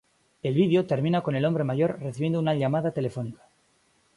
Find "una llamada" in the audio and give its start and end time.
2.39-2.89